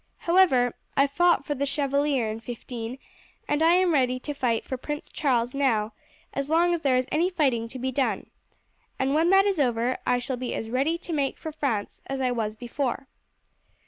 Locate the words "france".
11.51-12.01